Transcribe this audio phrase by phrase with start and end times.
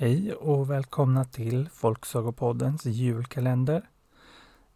[0.00, 3.90] Hej och välkomna till Folksagopoddens julkalender.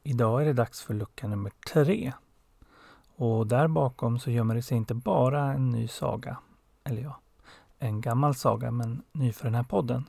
[0.03, 2.13] Idag är det dags för lucka nummer tre.
[3.17, 6.39] Och där bakom så gömmer det sig inte bara en ny saga,
[6.85, 7.21] eller ja,
[7.79, 10.09] en gammal saga men ny för den här podden,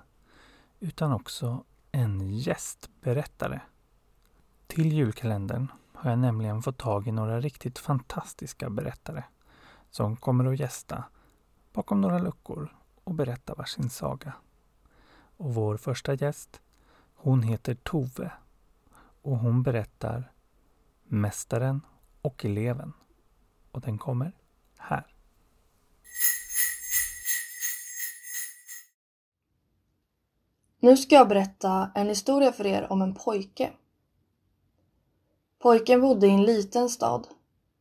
[0.80, 3.60] utan också en gästberättare.
[4.68, 9.24] Till julkalendern har jag nämligen fått tag i några riktigt fantastiska berättare
[9.92, 11.04] som kommer att gästa
[11.74, 14.34] bakom några luckor och berätta varsin saga.
[15.38, 16.62] Och vår första gäst,
[17.16, 18.32] hon heter Tove
[19.22, 20.32] och hon berättar
[21.04, 21.82] Mästaren
[22.22, 22.94] och eleven.
[23.72, 24.32] Och den kommer
[24.78, 25.16] här.
[30.80, 33.74] Nu ska jag berätta en historia för er om en pojke.
[35.60, 37.28] Pojken bodde i en liten stad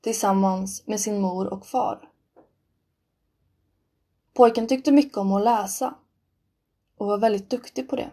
[0.01, 2.09] tillsammans med sin mor och far.
[4.35, 5.95] Pojken tyckte mycket om att läsa
[6.97, 8.11] och var väldigt duktig på det.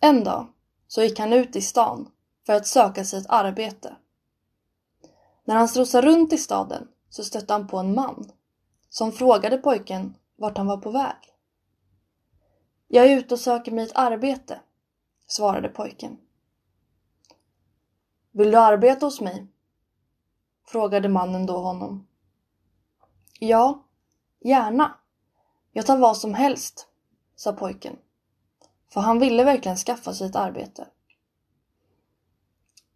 [0.00, 0.46] En dag
[0.86, 2.10] så gick han ut i stan
[2.46, 3.96] för att söka sig ett arbete.
[5.44, 8.30] När han strosade runt i staden så stötte han på en man
[8.88, 11.16] som frågade pojken vart han var på väg.
[12.88, 14.60] Jag är ute och söker mig ett arbete,
[15.26, 16.18] svarade pojken.
[18.30, 19.46] Vill du arbeta hos mig?
[20.64, 22.06] frågade mannen då honom.
[23.38, 23.84] Ja,
[24.40, 24.94] gärna.
[25.76, 26.88] Jag tar vad som helst,
[27.34, 27.96] sa pojken.
[28.88, 30.88] För han ville verkligen skaffa sig ett arbete.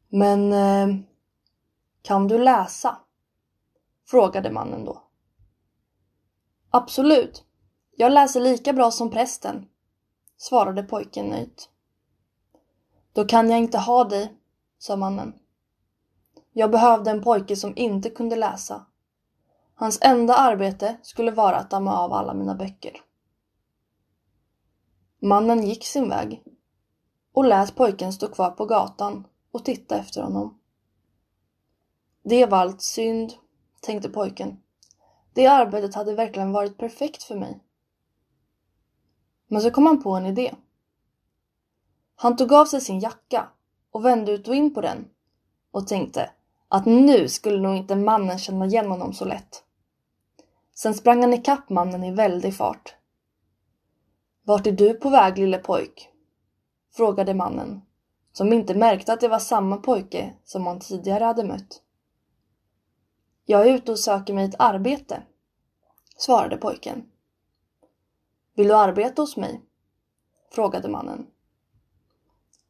[0.08, 0.96] Men eh,
[2.02, 2.98] kan du läsa?
[4.06, 5.02] frågade mannen då.
[6.70, 7.44] Absolut.
[7.96, 9.68] Jag läser lika bra som prästen,
[10.36, 11.68] svarade pojken nöjt.
[13.12, 14.34] Då kan jag inte ha dig,
[14.78, 15.34] sa mannen.
[16.52, 18.86] Jag behövde en pojke som inte kunde läsa.
[19.80, 22.92] Hans enda arbete skulle vara att damma av alla mina böcker.
[25.20, 26.42] Mannen gick sin väg
[27.32, 30.58] och lät pojken stå kvar på gatan och titta efter honom.
[32.22, 33.32] Det var allt synd,
[33.80, 34.62] tänkte pojken.
[35.34, 37.60] Det arbetet hade verkligen varit perfekt för mig.
[39.48, 40.54] Men så kom han på en idé.
[42.14, 43.48] Han tog av sig sin jacka
[43.90, 45.08] och vände ut och in på den
[45.70, 46.30] och tänkte
[46.68, 49.64] att nu skulle nog inte mannen känna igen honom så lätt.
[50.82, 52.94] Sen sprang han ikapp mannen i väldig fart.
[54.42, 56.08] Vart är du på väg lille pojk?
[56.96, 57.80] frågade mannen,
[58.32, 61.82] som inte märkte att det var samma pojke som han tidigare hade mött.
[63.44, 65.22] Jag är ute och söker mig ett arbete,
[66.16, 67.10] svarade pojken.
[68.54, 69.60] Vill du arbeta hos mig?
[70.52, 71.26] frågade mannen.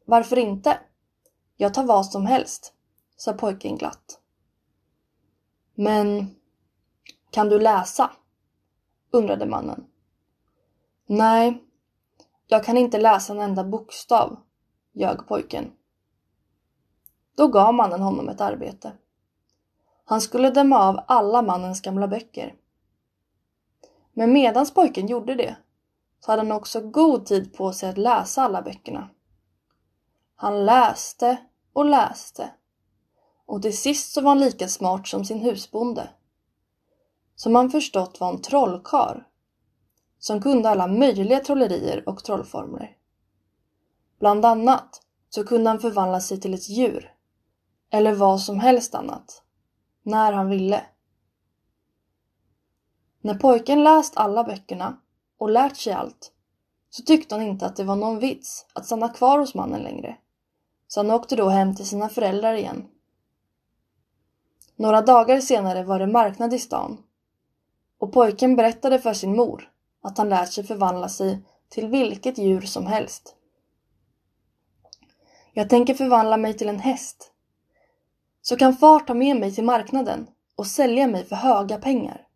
[0.04, 0.80] Varför inte?
[1.56, 2.74] Jag tar vad som helst,
[3.16, 4.20] sa pojken glatt.
[5.74, 6.39] Men
[7.30, 8.10] kan du läsa?
[9.12, 9.86] undrade mannen.
[11.06, 11.64] Nej,
[12.46, 14.40] jag kan inte läsa en enda bokstav,
[14.92, 15.72] ljög pojken.
[17.36, 18.92] Då gav mannen honom ett arbete.
[20.04, 22.54] Han skulle döma av alla mannens gamla böcker.
[24.12, 25.56] Men medans pojken gjorde det
[26.20, 29.08] så hade han också god tid på sig att läsa alla böckerna.
[30.36, 31.36] Han läste
[31.72, 32.50] och läste
[33.50, 36.10] och till sist så var han lika smart som sin husbonde.
[37.40, 39.26] Som han förstått var en trollkar
[40.18, 42.96] som kunde alla möjliga trollerier och trollformler.
[44.18, 47.14] Bland annat så kunde han förvandla sig till ett djur
[47.90, 49.42] eller vad som helst annat
[50.02, 50.82] när han ville.
[53.20, 55.00] När pojken läst alla böckerna
[55.38, 56.32] och lärt sig allt
[56.90, 60.16] så tyckte han inte att det var någon vits att stanna kvar hos mannen längre.
[60.88, 62.86] Så han åkte då hem till sina föräldrar igen.
[64.76, 67.02] Några dagar senare var det marknad i stan
[68.00, 69.70] och pojken berättade för sin mor
[70.02, 73.36] att han lärt sig förvandla sig till vilket djur som helst.
[75.52, 77.32] Jag tänker förvandla mig till en häst.
[78.42, 80.26] Så kan far ta med mig till marknaden
[80.56, 82.26] och sälja mig för höga pengar.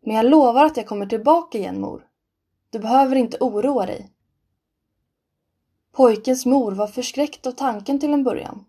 [0.00, 2.06] Men jag lovar att jag kommer tillbaka igen mor.
[2.70, 4.10] Du behöver inte oroa dig.
[5.92, 8.64] Pojkens mor var förskräckt av tanken till en början.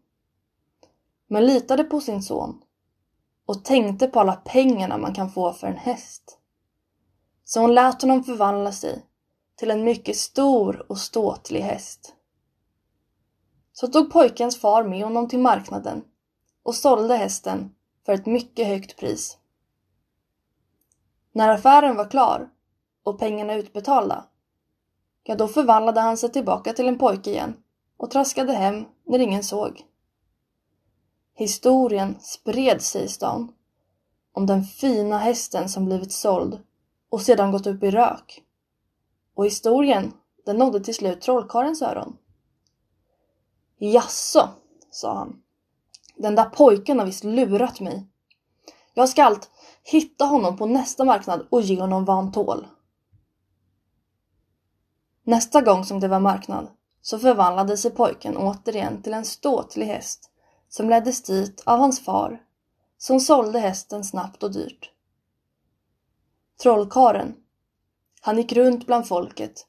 [1.28, 2.62] Men litade på sin son
[3.52, 6.38] och tänkte på alla pengarna man kan få för en häst.
[7.44, 9.06] Så hon lät honom förvandla sig
[9.56, 12.16] till en mycket stor och ståtlig häst.
[13.74, 16.04] Så tog pojkens far med honom till marknaden
[16.64, 17.76] och sålde hästen
[18.06, 19.38] för ett mycket högt pris.
[21.32, 22.50] När affären var klar
[23.04, 24.26] och pengarna utbetalda,
[25.24, 27.54] ja då förvandlade han sig tillbaka till en pojke igen
[27.98, 29.86] och traskade hem när ingen såg.
[31.34, 33.54] Historien spred sig i stan
[34.34, 36.60] om den fina hästen som blivit såld
[37.10, 38.44] och sedan gått upp i rök.
[39.36, 40.14] och historien
[40.46, 42.18] den nådde till slut trollkarlens öron.
[43.78, 44.50] Jaså,
[44.92, 45.42] sa han.
[46.16, 48.08] Den där pojken har visst lurat mig.
[48.94, 49.50] Jag ska allt
[49.84, 52.68] hitta honom på nästa marknad och ge honom vad han tål.
[55.24, 56.68] Nästa gång som det var marknad
[57.02, 60.31] så förvandlade sig pojken återigen till en ståtlig häst
[60.72, 62.44] som leddes dit av hans far
[62.98, 64.92] som sålde hästen snabbt och dyrt.
[66.62, 67.36] Trollkaren,
[68.22, 69.68] han gick runt bland folket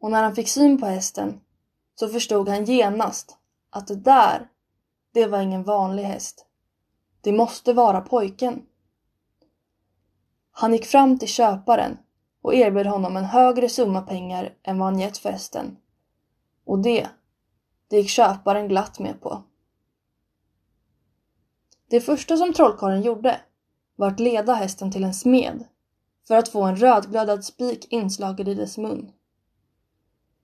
[0.00, 1.40] och när han fick syn på hästen
[1.94, 3.36] så förstod han genast
[3.70, 4.48] att det där,
[5.12, 6.46] det var ingen vanlig häst.
[7.20, 8.62] Det måste vara pojken.
[10.50, 11.98] Han gick fram till köparen
[12.42, 15.76] och erbjöd honom en högre summa pengar än vad han gett för hästen.
[16.64, 17.08] Och det,
[17.88, 19.42] det gick köparen glatt med på.
[21.90, 23.40] Det första som trollkarlen gjorde
[23.96, 25.64] var att leda hästen till en smed
[26.28, 29.12] för att få en rödglödad spik inslagen i dess mun.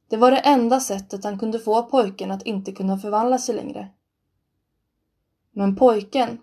[0.09, 3.89] Det var det enda sättet han kunde få pojken att inte kunna förvandla sig längre.
[5.53, 6.39] Men pojken,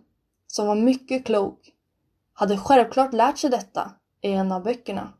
[0.48, 1.72] som var mycket klok,
[2.34, 3.92] hade självklart lärt sig detta
[4.22, 5.14] i en av böckerna.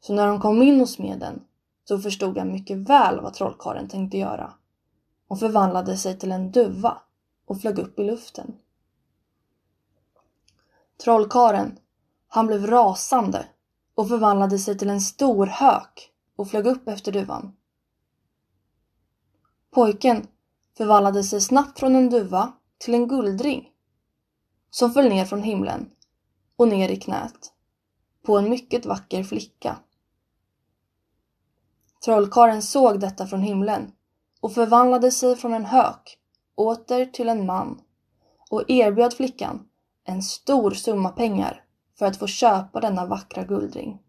[0.00, 1.42] Så när de kom in hos smeden
[1.84, 4.52] så förstod han mycket väl vad trollkarlen tänkte göra
[5.28, 6.98] och förvandlade sig till en duva
[7.46, 8.54] och flög upp i luften.
[11.04, 11.78] Trollkaren,
[12.28, 13.46] han blev rasande
[13.94, 17.56] och förvandlade sig till en stor hök och flög upp efter duvan.
[19.70, 20.26] Pojken
[20.76, 23.70] förvandlade sig snabbt från en duva till en guldring
[24.70, 25.90] som föll ner från himlen
[26.56, 27.52] och ner i knät
[28.22, 29.76] på en mycket vacker flicka.
[32.04, 33.92] Trollkaren såg detta från himlen
[34.40, 36.18] och förvandlade sig från en hök
[36.54, 37.80] åter till en man
[38.50, 39.68] och erbjöd flickan
[40.08, 41.64] en stor summa pengar
[41.98, 44.02] för att få köpa denna vackra guldring.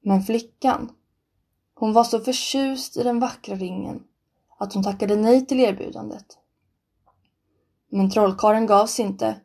[0.00, 0.92] Men flickan,
[1.74, 4.04] hon var så förtjust i den vackra ringen
[4.58, 6.38] att hon tackade nej till erbjudandet.
[7.88, 9.40] Men trollkaren gavs inte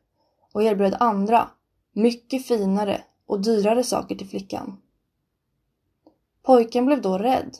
[0.53, 1.50] och erbjöd andra,
[1.94, 4.81] mycket finare och dyrare saker till flickan.
[6.44, 7.57] Pojken blev då rädd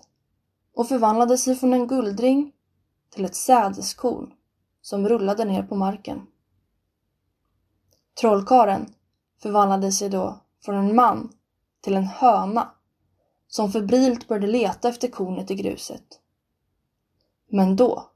[0.74, 2.51] och förvandlade sig från en guldring
[3.10, 4.34] till ett sädeskorn
[4.81, 6.28] som rullade ner på marken.
[8.16, 8.94] Trollkaren
[9.42, 11.34] förvandlade sig då från en man
[11.82, 12.72] till en höna
[13.48, 16.20] som febrilt började leta efter kornet i gruset.
[17.48, 18.10] Men då,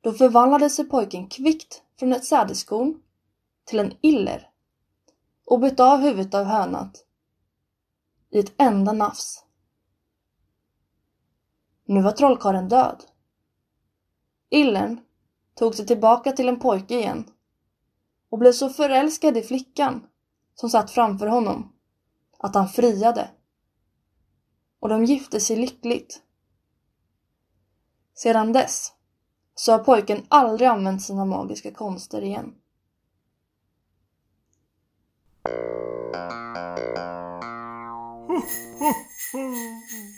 [0.00, 3.02] då förvandlade sig pojken kvickt från ett sädeskorn
[3.64, 4.50] till en iller
[5.44, 7.04] och bytte av huvudet av hönat
[8.30, 9.44] i ett enda nafs.
[11.84, 13.04] Nu var trollkarlen död.
[14.50, 15.00] Illern
[15.54, 17.24] tog sig tillbaka till en pojke igen
[18.32, 20.06] och blev så förälskad i flickan
[20.54, 21.72] som satt framför honom
[22.38, 23.30] att han friade.
[24.80, 26.22] Och de gifte sig lyckligt.
[28.14, 28.92] Sedan dess
[29.54, 32.54] så har pojken aldrig använt sina magiska konster igen.